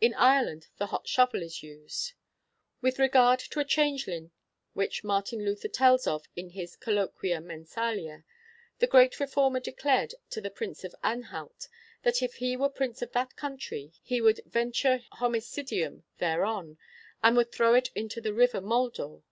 [0.00, 2.14] In Ireland the hot shovel is used.
[2.80, 4.32] With regard to a changeling
[4.72, 8.24] which Martin Luther tells of in his 'Colloquia Mensalia,'
[8.80, 11.68] the great reformer declared to the Prince of Anhalt,
[12.02, 16.76] that if he were prince of that country he would 'venture homicidium thereon,
[17.22, 19.22] and would throw it into the River Moldaw.'